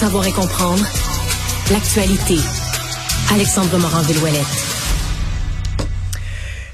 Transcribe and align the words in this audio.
savoir 0.00 0.26
et 0.26 0.32
comprendre 0.32 0.82
l'actualité. 1.70 2.36
Alexandre 3.34 3.76
Morand-Villouellette. 3.76 4.46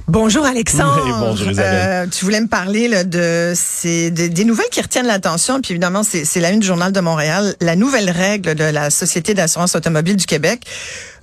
Bonjour 0.06 0.46
Alexandre. 0.46 1.02
Oui, 1.04 1.10
bonjour. 1.18 1.48
Euh, 1.58 2.06
tu 2.06 2.24
voulais 2.24 2.40
me 2.40 2.46
parler 2.46 2.86
là, 2.86 3.02
de, 3.02 3.52
ces, 3.56 4.12
de- 4.12 4.28
des 4.28 4.44
nouvelles 4.44 4.68
qui 4.70 4.80
retiennent 4.80 5.08
l'attention. 5.08 5.60
Puis 5.60 5.72
évidemment, 5.72 6.04
c'est 6.04 6.24
c'est 6.24 6.38
la 6.38 6.50
une 6.50 6.60
du 6.60 6.66
Journal 6.68 6.92
de 6.92 7.00
Montréal. 7.00 7.57
La 7.61 7.75
nouvelle 7.75 8.11
règle 8.11 8.54
de 8.54 8.62
la 8.62 8.91
Société 8.91 9.34
d'assurance 9.34 9.74
automobile 9.74 10.14
du 10.14 10.27
Québec 10.27 10.61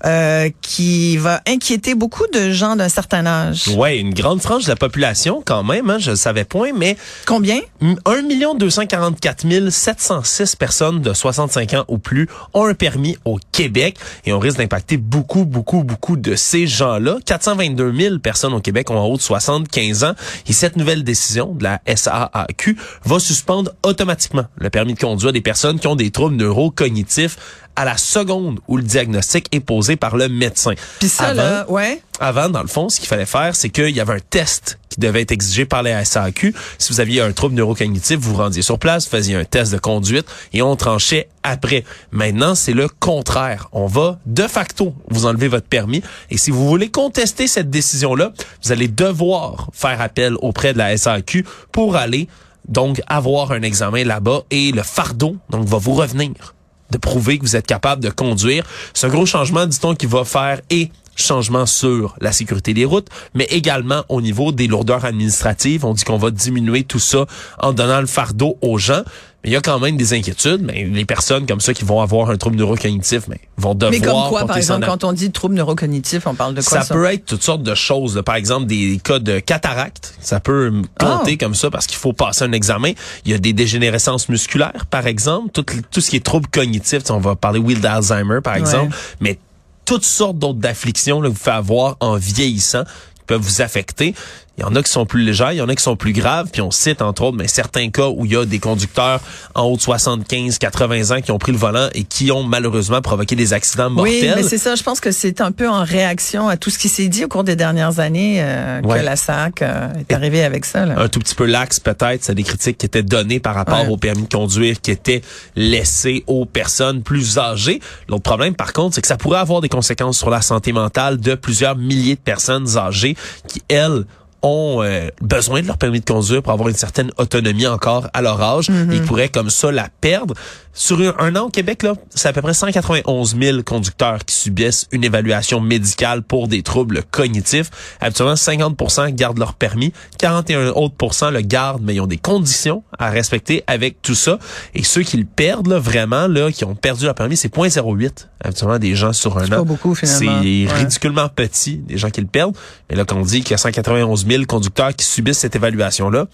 euh, 0.06 0.50
qui 0.62 1.18
va 1.18 1.42
inquiéter 1.48 1.96
beaucoup 1.96 2.26
de 2.34 2.52
gens 2.52 2.76
d'un 2.76 2.90
certain 2.90 3.26
âge. 3.26 3.68
Ouais, 3.70 3.98
une 3.98 4.14
grande 4.14 4.42
frange 4.42 4.66
de 4.66 4.70
la 4.70 4.76
population 4.76 5.42
quand 5.46 5.64
même, 5.64 5.90
hein, 5.90 5.98
je 6.00 6.12
ne 6.12 6.16
savais 6.16 6.44
point, 6.44 6.72
mais 6.76 6.98
Combien? 7.26 7.60
1 7.82 8.56
244 8.56 9.70
706 9.70 10.56
personnes 10.56 11.02
de 11.02 11.14
65 11.14 11.74
ans 11.74 11.86
ou 11.88 11.98
plus 11.98 12.28
ont 12.54 12.66
un 12.66 12.74
permis 12.74 13.18
au 13.26 13.40
Québec 13.52 13.98
et 14.26 14.34
on 14.34 14.40
risque 14.40 14.58
d'impacter 14.58 14.98
beaucoup, 14.98 15.46
beaucoup, 15.46 15.84
beaucoup 15.84 16.18
de 16.18 16.36
ces 16.36 16.68
gens-là. 16.68 17.18
422 17.26 17.94
000 17.94 18.20
personnes 18.20 18.54
au 18.54 18.60
Québec 18.60 18.90
ont 18.92 18.98
en 18.98 19.06
haut 19.06 19.18
de 19.18 19.22
75 19.22 20.04
ans 20.04 20.14
et 20.48 20.54
cette 20.54 20.76
nouvelle 20.76 21.04
décision 21.04 21.54
de 21.54 21.64
la 21.64 21.82
SAAQ 21.88 22.78
va 23.06 23.20
suspendre 23.20 23.72
automatiquement 23.84 24.46
le 24.56 24.70
permis 24.70 24.94
de 24.94 25.00
conduire 25.00 25.34
des 25.34 25.42
personnes 25.42 25.80
qui 25.80 25.88
ont 25.88 25.96
des 25.96 26.12
troubles 26.12 26.36
neurocognitifs 26.36 27.38
à 27.76 27.86
la 27.86 27.98
seconde 27.98 28.60
où 28.68 28.78
le 28.78 28.84
diagnostic 28.84 29.48
est 29.52 29.60
posé 29.60 29.96
par 29.96 30.16
le 30.16 30.30
médecin. 30.30 30.74
Puis 31.00 31.10
ça, 31.10 31.26
Avant- 31.30 31.42
là, 31.42 31.66
ouais. 31.70 32.02
avant, 32.20 32.50
dans 32.50 32.62
le 32.62 32.68
fond, 32.68 32.90
ce 32.90 33.00
qu'il 33.00 33.08
fallait 33.10 33.26
faire, 33.26 33.56
c'est 33.56 33.70
qu'il 33.70 33.90
y 33.90 34.00
avait 34.00 34.14
un 34.14 34.20
test 34.30 34.78
qui 34.90 35.00
devait 35.00 35.22
être 35.22 35.32
exigé 35.32 35.66
par 35.66 35.82
la 35.82 36.06
SAQ. 36.06 36.54
Si 36.78 36.94
vous 36.94 37.00
aviez 37.00 37.22
un 37.22 37.32
trouble 37.32 37.56
neurocognitif, 37.56 38.20
vous 38.20 38.32
vous 38.34 38.38
rendiez 38.38 38.62
sur 38.62 38.78
place, 38.78 39.06
vous 39.06 39.12
faisiez 39.18 39.36
un 39.36 39.44
test 39.44 39.72
de 39.72 39.80
conduite 39.80 40.28
et 40.54 40.62
on 40.62 40.76
tranchait 40.76 41.30
après. 41.42 41.84
Maintenant, 42.12 42.54
c'est 42.54 42.74
le 42.74 42.88
contraire. 42.88 43.70
On 43.72 43.88
va 43.88 44.20
de 44.28 44.44
facto 44.48 44.94
vous 45.10 45.26
enlever 45.26 45.48
votre 45.48 45.66
permis 45.68 46.04
et 46.30 46.38
si 46.38 46.52
vous 46.52 46.68
voulez 46.68 46.90
contester 46.92 47.48
cette 47.48 47.72
décision-là, 47.72 48.34
vous 48.64 48.72
allez 48.72 48.88
devoir 48.88 49.70
faire 49.74 50.00
appel 50.00 50.36
auprès 50.42 50.74
de 50.74 50.78
la 50.78 50.96
SAQ 50.96 51.44
pour 51.72 51.96
aller 51.96 52.28
donc 52.68 53.02
avoir 53.08 53.52
un 53.52 53.62
examen 53.64 54.04
là-bas 54.04 54.44
et 54.52 54.72
le 54.72 54.84
fardeau 54.84 55.36
donc 55.50 55.66
va 55.68 55.78
vous 55.80 55.94
revenir 55.96 56.54
de 56.92 56.98
prouver 56.98 57.38
que 57.38 57.44
vous 57.44 57.56
êtes 57.56 57.68
capable 57.68 58.04
de 58.04 58.10
conduire. 58.10 58.66
C'est 58.94 59.08
un 59.08 59.10
gros 59.10 59.26
changement, 59.26 59.66
dit-on, 59.66 59.96
qui 59.96 60.06
va 60.06 60.24
faire 60.24 60.62
et 60.70 60.92
changement 61.16 61.66
sur 61.66 62.16
la 62.22 62.32
sécurité 62.32 62.74
des 62.74 62.86
routes, 62.86 63.08
mais 63.34 63.46
également 63.46 64.04
au 64.10 64.22
niveau 64.22 64.52
des 64.52 64.68
lourdeurs 64.68 65.06
administratives. 65.06 65.86
On 65.86 65.94
dit 65.94 66.04
qu'on 66.04 66.18
va 66.18 66.32
diminuer 66.32 66.84
tout 66.84 67.00
ça 67.00 67.26
en 67.60 67.74
donnant 67.74 68.02
le 68.02 68.08
fardeau 68.08 68.58
aux 68.62 68.78
gens. 68.78 69.04
Mais 69.44 69.50
il 69.50 69.54
y 69.54 69.56
a 69.58 69.62
quand 69.62 69.78
même 69.80 69.98
des 69.98 70.14
inquiétudes. 70.14 70.62
Mais 70.64 70.86
les 70.86 71.06
personnes 71.06 71.46
comme 71.46 71.60
ça 71.60 71.74
qui 71.74 71.84
vont 71.84 72.00
avoir 72.02 72.30
un 72.30 72.38
trouble 72.38 72.56
neurocognitif, 72.56 73.28
mais 73.28 73.40
vont 73.58 73.76
devoir 73.76 73.92
Mais 73.92 74.00
comme 74.00 74.30
quoi, 74.30 74.46
par 74.46 74.56
exemple, 74.58 74.86
quand 74.86 75.04
on 75.04 75.12
dit 75.14 75.32
trouble 75.32 75.56
neurocognitif, 75.56 76.26
on 76.28 76.34
parle 76.34 76.54
de 76.56 76.62
quoi 76.62 76.80
ça, 76.80 76.86
ça? 76.86 76.94
peut 76.94 77.06
être 77.06 77.26
toutes 77.26 77.44
sortes 77.44 77.64
de 77.64 77.76
choses. 77.76 78.16
là. 78.16 78.24
Par 78.24 78.36
exemple, 78.36 78.66
des 78.68 79.00
cas 79.04 79.20
de 79.20 79.40
cataracte. 79.40 80.16
Ça 80.22 80.40
peut 80.40 80.72
compter 80.98 81.34
Ah. 81.40 81.44
comme 81.44 81.56
ça 81.56 81.70
parce 81.70 81.88
qu'il 81.88 81.98
faut 81.98 82.14
passer 82.14 82.44
un 82.46 82.52
examen. 82.54 82.94
Il 83.26 83.32
y 83.32 83.34
a 83.34 83.38
des 83.38 83.54
dégénérescences 83.54 84.30
musculaires, 84.30 84.86
par 84.90 85.08
exemple. 85.08 85.50
Tout, 85.52 85.66
tout 85.92 86.00
ce 86.02 86.10
qui 86.10 86.16
est 86.16 86.26
trouble 86.26 86.48
cognitif. 86.48 87.04
On 87.10 87.20
va 87.20 87.36
parler 87.36 87.60
Will 87.60 87.82
d'Alzheimer, 87.82 88.40
par 88.42 88.54
Ouais. 88.54 88.60
exemple. 88.62 88.96
Mais 89.20 89.38
toutes 89.86 90.06
sortes 90.06 90.38
d'autres 90.40 90.60
d'afflictions 90.60 91.20
là, 91.22 91.28
que 91.30 91.34
vous 91.34 91.40
pouvez 91.40 91.56
avoir 91.56 91.98
en 92.00 92.16
vieillissant 92.16 92.84
qui 92.86 93.24
peuvent 93.28 93.42
vous 93.42 93.62
affecter. 93.62 94.16
Il 94.58 94.62
y 94.62 94.64
en 94.66 94.76
a 94.76 94.84
qui 94.84 94.92
sont 94.92 95.08
plus 95.08 95.24
légères, 95.24 95.52
il 95.52 95.58
y 95.58 95.62
en 95.62 95.68
a 95.70 95.74
qui 95.76 95.82
sont 95.82 95.96
plus 95.96 96.14
graves, 96.14 96.50
puis 96.54 96.62
on 96.62 96.70
cite 96.70 97.02
entre 97.02 97.24
autres 97.24 97.38
mais 97.38 97.48
certains 97.48 97.90
cas 97.90 98.08
où 98.08 98.24
il 98.26 98.34
y 98.34 98.38
a 98.38 98.46
des 98.46 98.60
conducteurs 98.60 99.20
en 99.56 99.64
haut 99.64 99.78
de 99.78 99.82
75, 99.82 100.60
80 100.60 101.18
ans 101.18 101.22
qui 101.22 101.32
ont 101.32 101.40
pris 101.40 101.52
le 101.52 101.58
volant 101.58 101.90
et 101.96 102.04
qui 102.04 102.32
ont 102.32 102.44
malheureusement 102.44 103.02
provoqué 103.02 103.36
des 103.36 103.54
accidents 103.54 103.90
mortels. 103.90 104.14
Oui, 104.14 104.32
mais 104.36 104.44
c'est 104.44 104.60
ça. 104.60 104.76
Je 104.76 104.84
pense 104.84 105.00
que 105.00 105.12
c'est 105.12 105.42
un 105.42 105.52
peu 105.52 105.68
en 105.68 105.84
réaction 105.84 106.50
à 106.50 106.58
tout 106.58 106.70
ce 106.70 106.78
qui 106.78 106.88
s'est 106.88 107.08
dit 107.08 107.26
au 107.26 107.28
cours 107.28 107.44
des 107.44 107.56
dernières 107.56 108.00
années 108.00 108.44
euh, 108.44 108.80
Ouais. 108.84 109.00
que 109.00 109.06
la 109.06 109.16
SAC 109.16 109.62
euh, 109.64 109.88
est 110.00 110.14
arrivée 110.14 110.44
avec 110.44 110.66
ça. 110.66 110.86
Là. 110.86 111.00
un 111.00 111.08
tout 111.08 111.20
petit 111.20 111.34
peu 111.36 111.46
lax 111.46 111.80
peut-être. 111.80 112.24
C'est 112.24 112.36
des 112.36 112.44
critiques 112.44 112.78
qui 112.78 112.86
étaient 112.86 113.02
données 113.04 113.40
par 113.40 113.56
rapport 113.56 113.82
Ouais. 113.82 113.90
au 113.90 113.98
permis 113.98 114.24
de 114.24 114.34
conduire 114.34 114.80
qui 114.82 114.92
étaient 114.92 115.22
laissés 115.56 116.24
aux 116.28 116.46
personnes 116.46 117.02
plus 117.02 117.38
âgées. 117.38 117.80
L'autre 118.08 118.24
problème, 118.24 118.56
par 118.56 118.74
contre, 118.74 118.96
c'est 118.96 119.02
que 119.02 119.08
ça 119.08 119.18
pourrait 119.18 119.40
avoir 119.40 119.62
des 119.62 119.70
conséquences 119.70 120.18
sur 120.18 120.30
la 120.30 120.42
santé 120.42 120.74
mentale 120.74 121.20
de 121.20 121.36
plusieurs 121.36 121.76
milliers 121.76 122.16
de 122.16 122.20
personnes 122.22 122.78
âgées 122.78 123.16
qui, 123.48 123.62
elles, 123.68 124.06
ont 124.44 124.84
euh, 124.84 125.08
besoin 125.22 125.62
de 125.62 125.68
leur 125.68 125.78
permis 125.78 126.02
de 126.02 126.06
conduire 126.06 126.44
pour 126.44 126.52
avoir 126.52 126.70
une 126.70 126.76
certaine 126.76 127.12
autonomie 127.18 127.66
encore 127.66 128.08
à 128.14 128.22
leur 128.22 128.42
âge 128.42 128.70
et 128.92 129.00
pourraient 129.02 129.30
comme 129.30 129.50
ça 129.50 129.72
la 129.72 129.90
perdre. 130.02 130.36
Sur 130.76 131.00
un, 131.20 131.36
an 131.36 131.44
au 131.46 131.50
Québec, 131.50 131.84
là, 131.84 131.94
c'est 132.16 132.28
à 132.28 132.34
peu 132.34 132.42
près 132.42 132.56
191 132.56 133.38
000 133.40 133.62
conducteurs 133.64 134.26
qui 134.26 134.34
subissent 134.34 134.88
une 134.92 135.04
évaluation 135.04 135.60
médicale 135.60 136.24
pour 136.24 136.48
des 136.48 136.64
troubles 136.64 137.04
cognitifs. 137.12 137.70
Habituellement, 138.02 138.34
50% 138.34 139.14
gardent 139.14 139.38
leur 139.38 139.54
permis, 139.54 139.94
41 140.18 140.70
autres 140.70 140.96
pourcents 140.96 141.30
le 141.30 141.42
gardent, 141.42 141.84
mais 141.84 141.94
ils 141.94 142.02
ont 142.02 142.08
des 142.08 142.18
conditions 142.18 142.84
à 142.98 143.12
respecter 143.12 143.64
avec 143.68 144.02
tout 144.02 144.16
ça. 144.16 144.40
Et 144.74 144.82
ceux 144.84 145.04
qui 145.04 145.18
le 145.18 145.26
perdent, 145.26 145.68
là, 145.68 145.78
vraiment, 145.78 146.26
là, 146.28 146.52
qui 146.52 146.66
ont 146.66 146.74
perdu 146.74 147.06
leur 147.06 147.14
permis, 147.14 147.38
c'est 147.38 147.54
0.08 147.54 148.28
habituellement 148.44 148.80
des 148.80 148.96
gens 148.96 149.14
sur 149.14 149.38
un 149.38 149.46
C'est 149.46 149.54
an. 149.54 149.58
pas 149.58 149.64
beaucoup, 149.64 149.94
finalement. 149.94 150.42
C'est 150.42 150.48
Ouais. 150.66 150.68
ridiculement 150.74 151.30
petit, 151.30 151.78
des 151.78 152.00
gens 152.00 152.10
qui 152.10 152.22
le 152.22 152.28
perdent. 152.28 152.56
Mais 152.90 152.96
là, 152.96 153.06
quand 153.06 153.16
on 153.18 153.22
dit 153.22 153.42
qu'il 153.42 153.52
y 153.52 153.54
a 153.54 153.58
191 153.58 154.26
000 154.26 154.46
conducteurs 154.46 154.96
qui 154.96 155.06
subissent 155.06 155.38
cette 155.38 155.56
évaluation-là, 155.56 156.26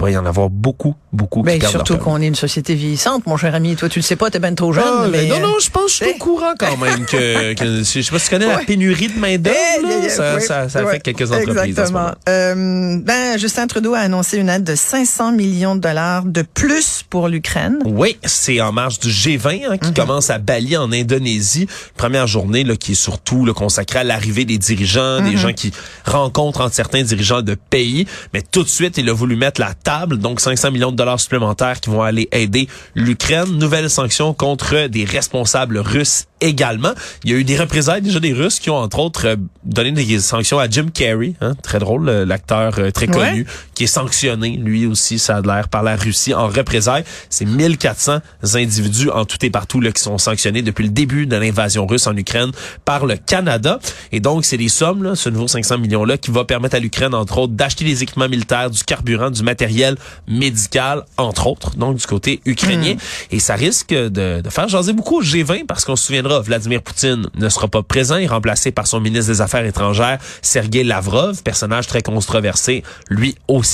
pourrait 0.00 0.12
y 0.12 0.16
en 0.16 0.24
avoir 0.24 0.48
beaucoup, 0.48 0.94
beaucoup 1.12 1.40
qui 1.40 1.46
Ben, 1.46 1.58
perdent 1.58 1.72
surtout 1.72 1.98
qu'on 1.98 2.22
est 2.22 2.26
une 2.26 2.34
société 2.34 2.74
vieillissante, 2.74 3.26
mon 3.26 3.36
cher 3.36 3.54
ami. 3.54 3.76
Toi, 3.76 3.90
tu 3.90 3.98
le 3.98 4.02
sais 4.02 4.16
pas, 4.16 4.30
t'es 4.30 4.38
ben 4.38 4.54
trop 4.54 4.72
jeune. 4.72 4.82
Ah, 4.86 5.08
mais, 5.12 5.26
non, 5.26 5.36
euh, 5.36 5.40
non, 5.40 5.58
je 5.60 5.68
pense 5.68 5.84
que 5.84 5.90
je 5.90 5.94
suis 5.96 6.14
au 6.14 6.18
courant 6.18 6.54
quand 6.58 6.78
même 6.78 7.04
que, 7.04 7.52
que 7.58 7.78
je 7.80 7.82
sais 7.82 8.10
pas 8.10 8.18
si 8.18 8.24
tu 8.24 8.30
connais 8.30 8.46
la 8.46 8.58
pénurie 8.60 9.08
de 9.08 9.18
main 9.18 9.36
d'œuvre, 9.36 9.56
Eh, 10.02 10.08
ça, 10.08 10.36
oui, 10.36 10.42
ça, 10.42 10.70
ça 10.70 10.80
ouais, 10.80 10.88
affecte 10.88 11.04
quelques 11.04 11.30
entreprises 11.30 11.78
Exactement. 11.78 12.12
Euh, 12.30 12.96
ben, 13.02 13.38
Justin 13.38 13.66
Trudeau 13.66 13.92
a 13.92 13.98
annoncé 13.98 14.38
une 14.38 14.48
aide 14.48 14.64
de 14.64 14.74
500 14.74 15.32
millions 15.32 15.76
de 15.76 15.80
dollars 15.82 16.24
de 16.24 16.40
plus 16.40 17.04
pour 17.10 17.28
l'Ukraine. 17.28 17.76
Oui, 17.84 18.16
c'est 18.24 18.62
en 18.62 18.72
marge 18.72 19.00
du 19.00 19.10
G20 19.10 19.66
hein, 19.68 19.76
qui 19.76 19.92
commence 19.92 20.30
à 20.30 20.38
Bali 20.38 20.78
en 20.78 20.92
Indonésie. 20.92 21.66
Première 21.98 22.26
journée 22.26 22.64
là, 22.64 22.74
qui 22.74 22.92
est 22.92 22.94
surtout 22.94 23.44
là, 23.44 23.52
consacrée 23.52 23.98
à 23.98 24.04
l'arrivée 24.04 24.46
des 24.46 24.56
dirigeants, 24.56 25.20
des 25.20 25.36
gens 25.36 25.52
qui 25.52 25.72
rencontrent 26.06 26.62
entre 26.62 26.74
certains 26.74 27.02
dirigeants 27.02 27.42
de 27.42 27.54
pays. 27.54 28.06
Mais 28.32 28.40
tout 28.40 28.62
de 28.62 28.68
suite, 28.68 28.96
il 28.96 29.06
a 29.10 29.12
voulu 29.12 29.36
mettre 29.36 29.60
la 29.60 29.74
table, 29.74 29.89
donc 30.06 30.40
500 30.40 30.70
millions 30.70 30.92
de 30.92 30.96
dollars 30.96 31.20
supplémentaires 31.20 31.80
qui 31.80 31.90
vont 31.90 32.02
aller 32.02 32.28
aider 32.32 32.68
l'Ukraine. 32.94 33.58
Nouvelles 33.58 33.90
sanctions 33.90 34.34
contre 34.34 34.86
des 34.86 35.04
responsables 35.04 35.78
russes 35.78 36.26
également. 36.40 36.92
Il 37.24 37.30
y 37.30 37.34
a 37.34 37.36
eu 37.36 37.44
des 37.44 37.56
représailles 37.56 38.02
déjà 38.02 38.20
des 38.20 38.32
Russes 38.32 38.58
qui 38.60 38.70
ont 38.70 38.76
entre 38.76 38.98
autres 38.98 39.26
euh, 39.26 39.36
donné 39.64 39.92
des 39.92 40.20
sanctions 40.20 40.58
à 40.58 40.68
Jim 40.68 40.86
Carrey, 40.92 41.34
hein, 41.40 41.54
très 41.62 41.78
drôle, 41.78 42.08
euh, 42.08 42.24
l'acteur 42.24 42.78
euh, 42.78 42.90
très 42.90 43.10
Ouais. 43.10 43.44
Qui 43.80 43.84
est 43.84 43.86
sanctionné, 43.86 44.58
lui 44.58 44.84
aussi, 44.84 45.18
ça 45.18 45.38
a 45.38 45.40
l'air, 45.40 45.68
par 45.68 45.82
la 45.82 45.96
Russie 45.96 46.34
en 46.34 46.48
représailles. 46.48 47.02
C'est 47.30 47.46
1400 47.46 48.18
individus 48.52 49.08
en 49.08 49.24
tout 49.24 49.42
et 49.42 49.48
partout 49.48 49.80
là, 49.80 49.90
qui 49.90 50.02
sont 50.02 50.18
sanctionnés 50.18 50.60
depuis 50.60 50.84
le 50.84 50.90
début 50.90 51.26
de 51.26 51.34
l'invasion 51.34 51.86
russe 51.86 52.06
en 52.06 52.14
Ukraine 52.14 52.50
par 52.84 53.06
le 53.06 53.16
Canada. 53.16 53.78
Et 54.12 54.20
donc, 54.20 54.44
c'est 54.44 54.58
des 54.58 54.68
sommes, 54.68 55.02
là, 55.02 55.16
ce 55.16 55.30
nouveau 55.30 55.48
500 55.48 55.78
millions-là, 55.78 56.18
qui 56.18 56.30
va 56.30 56.44
permettre 56.44 56.76
à 56.76 56.78
l'Ukraine, 56.78 57.14
entre 57.14 57.38
autres, 57.38 57.54
d'acheter 57.54 57.86
des 57.86 58.02
équipements 58.02 58.28
militaires, 58.28 58.68
du 58.68 58.84
carburant, 58.84 59.30
du 59.30 59.42
matériel 59.42 59.96
médical, 60.28 61.06
entre 61.16 61.46
autres, 61.46 61.74
donc 61.76 61.96
du 61.96 62.06
côté 62.06 62.42
ukrainien. 62.44 62.96
Et 63.30 63.38
ça 63.38 63.54
risque 63.54 63.94
de, 63.94 64.42
de 64.42 64.50
faire 64.50 64.68
jaser 64.68 64.92
beaucoup 64.92 65.20
au 65.20 65.22
G20 65.22 65.64
parce 65.64 65.86
qu'on 65.86 65.96
se 65.96 66.04
souviendra, 66.04 66.40
Vladimir 66.40 66.82
Poutine 66.82 67.30
ne 67.34 67.48
sera 67.48 67.66
pas 67.66 67.82
présent, 67.82 68.18
il 68.18 68.24
est 68.24 68.26
remplacé 68.26 68.72
par 68.72 68.86
son 68.86 69.00
ministre 69.00 69.32
des 69.32 69.40
Affaires 69.40 69.64
étrangères, 69.64 70.18
Sergei 70.42 70.84
Lavrov, 70.84 71.42
personnage 71.42 71.86
très 71.86 72.02
controversé, 72.02 72.82
lui 73.08 73.36
aussi. 73.48 73.69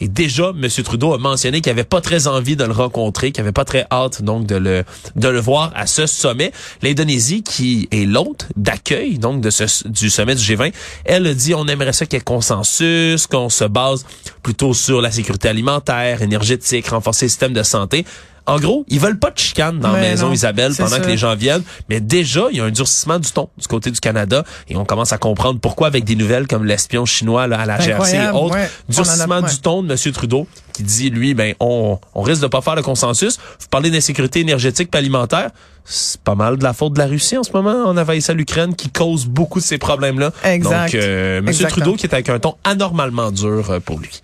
Et 0.00 0.08
déjà, 0.08 0.50
M. 0.50 0.68
Trudeau 0.84 1.14
a 1.14 1.18
mentionné 1.18 1.60
qu'il 1.60 1.70
avait 1.70 1.84
pas 1.84 2.00
très 2.00 2.26
envie 2.26 2.56
de 2.56 2.64
le 2.64 2.72
rencontrer, 2.72 3.32
qu'il 3.32 3.42
avait 3.42 3.52
pas 3.52 3.64
très 3.64 3.86
hâte 3.90 4.22
donc 4.22 4.46
de 4.46 4.56
le 4.56 4.84
de 5.16 5.28
le 5.28 5.40
voir 5.40 5.72
à 5.74 5.86
ce 5.86 6.06
sommet. 6.06 6.52
L'Indonésie, 6.82 7.42
qui 7.42 7.88
est 7.90 8.06
l'hôte 8.06 8.48
d'accueil 8.56 9.18
donc 9.18 9.40
de 9.40 9.50
ce 9.50 9.88
du 9.88 10.10
sommet 10.10 10.34
du 10.34 10.42
G20, 10.42 10.72
elle 11.04 11.34
dit 11.34 11.54
on 11.54 11.66
aimerait 11.66 11.92
ça 11.92 12.06
qu'il 12.06 12.18
y 12.18 12.20
ait 12.20 12.24
consensus, 12.24 13.26
qu'on 13.26 13.48
se 13.48 13.64
base 13.64 14.04
plutôt 14.42 14.74
sur 14.74 15.00
la 15.00 15.10
sécurité 15.10 15.48
alimentaire, 15.48 16.22
énergétique, 16.22 16.88
renforcer 16.88 17.26
le 17.26 17.30
système 17.30 17.52
de 17.52 17.62
santé. 17.62 18.04
En 18.46 18.58
gros, 18.58 18.84
ils 18.88 18.98
veulent 19.00 19.18
pas 19.18 19.30
de 19.30 19.38
chicane 19.38 19.78
dans 19.78 19.92
la 19.92 20.00
Mais 20.00 20.10
maison 20.10 20.28
non, 20.28 20.32
Isabelle 20.32 20.72
pendant 20.76 20.96
que 20.98 21.06
les 21.06 21.16
gens 21.18 21.34
viennent, 21.36 21.62
mais 21.88 22.00
déjà 22.00 22.46
il 22.50 22.56
y 22.56 22.60
a 22.60 22.64
un 22.64 22.70
durcissement 22.70 23.18
du 23.18 23.30
ton 23.30 23.48
du 23.58 23.66
côté 23.68 23.90
du 23.90 24.00
Canada 24.00 24.44
et 24.68 24.76
on 24.76 24.84
commence 24.84 25.12
à 25.12 25.18
comprendre 25.18 25.60
pourquoi 25.60 25.86
avec 25.86 26.04
des 26.04 26.16
nouvelles 26.16 26.46
comme 26.46 26.64
l'espion 26.64 27.04
chinois 27.04 27.46
là, 27.46 27.60
à 27.60 27.66
la 27.66 27.78
GRC 27.78 28.16
et 28.16 28.28
autres, 28.30 28.54
ouais. 28.54 28.68
On 28.88 28.92
en 28.92 29.02
a- 29.02 29.04
durcissement 29.04 29.42
du 29.42 29.58
ton 29.60 29.82
de 29.82 29.92
M. 29.92 30.12
Trudeau 30.12 30.46
qui 30.72 30.82
dit 30.82 31.10
lui 31.10 31.34
ben 31.34 31.54
on, 31.60 31.98
on 32.14 32.22
risque 32.22 32.42
de 32.42 32.46
pas 32.46 32.60
faire 32.60 32.74
le 32.74 32.82
consensus. 32.82 33.38
Vous 33.60 33.66
parlez 33.70 33.90
d'insécurité 33.90 34.40
énergétique 34.40 34.88
et 34.94 34.96
alimentaire, 34.98 35.50
c'est 35.84 36.20
pas 36.20 36.34
mal 36.34 36.56
de 36.56 36.62
la 36.64 36.72
faute 36.72 36.92
de 36.94 36.98
la 36.98 37.06
Russie 37.06 37.36
en 37.36 37.42
ce 37.42 37.52
moment. 37.52 37.74
On 37.86 37.96
envahissait 37.96 38.34
l'Ukraine 38.34 38.74
qui 38.74 38.88
cause 38.90 39.26
beaucoup 39.26 39.58
de 39.60 39.64
ces 39.64 39.78
problèmes-là. 39.78 40.32
Donc, 40.86 40.94
euh, 40.94 41.38
M. 41.38 41.48
Exactement. 41.48 41.70
Trudeau 41.84 41.96
qui 41.96 42.06
est 42.06 42.14
avec 42.14 42.28
un 42.28 42.38
ton 42.38 42.54
anormalement 42.64 43.30
dur 43.30 43.70
euh, 43.70 43.80
pour 43.80 43.98
lui. 43.98 44.20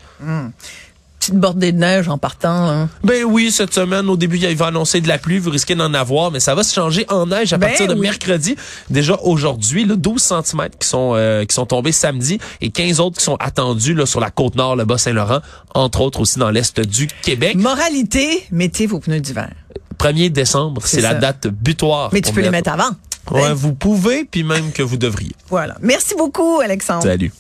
Petite 1.27 1.41
bordée 1.41 1.73
de 1.73 1.79
neige 1.79 2.09
en 2.09 2.19
partant. 2.19 2.67
Là. 2.67 2.89
Ben 3.05 3.25
oui, 3.25 3.51
cette 3.51 3.75
semaine, 3.75 4.09
au 4.09 4.17
début, 4.17 4.39
il 4.39 4.57
va 4.57 4.67
annoncer 4.67 5.01
de 5.01 5.09
la 5.09 5.19
pluie. 5.19 5.39
Vous 5.39 5.51
risquez 5.51 5.75
d'en 5.75 5.93
avoir, 5.95 6.31
mais 6.31 6.41
ça 6.41 6.55
va 6.55 6.63
se 6.63 6.73
changer 6.75 7.05
en 7.09 7.27
neige 7.27 7.53
à 7.53 7.59
Ben 7.59 7.69
partir 7.69 7.89
de 7.89 7.95
oui. 7.95 8.01
mercredi. 8.01 8.57
Déjà 8.91 9.19
aujourd'hui, 9.23 9.85
là, 9.85 9.97
12 9.97 10.23
cm 10.23 10.69
qui 10.79 10.87
sont 10.89 11.13
euh, 11.15 11.45
qui 11.45 11.55
sont 11.55 11.67
tombés 11.67 11.93
samedi 11.93 12.39
et 12.61 12.71
15 12.71 13.01
autres 13.01 13.19
qui 13.19 13.25
sont 13.25 13.37
attendus 13.37 13.95
là, 13.95 14.07
sur 14.07 14.21
la 14.21 14.31
côte 14.31 14.55
nord, 14.55 14.77
le 14.77 14.85
Bas-Saint-Laurent, 14.85 15.41
entre 15.75 16.01
autres 16.01 16.21
aussi 16.21 16.39
dans 16.39 16.51
l'est 16.51 16.79
du 16.81 17.09
Québec. 17.23 17.57
Moralité, 17.57 18.45
mettez 18.51 18.87
vos 18.87 19.01
pneus 19.01 19.21
d'hiver. 19.21 19.51
1er 19.99 20.31
décembre, 20.31 20.83
c'est 20.85 21.01
la 21.01 21.15
date 21.15 21.47
butoir. 21.49 22.11
Mais 22.13 22.21
tu 22.21 22.33
peux 22.33 22.41
les 22.43 22.51
mettre 22.51 22.71
avant. 22.71 22.91
Ouais, 23.31 23.43
Hein? 23.43 23.55
vous 23.55 23.73
pouvez, 23.75 24.25
puis 24.25 24.45
même 24.45 24.71
que 24.73 24.83
vous 24.85 24.97
devriez. 24.97 25.33
Voilà. 25.51 25.77
Merci 25.81 26.15
beaucoup, 26.17 26.61
Alexandre. 26.61 27.03
Salut. 27.03 27.33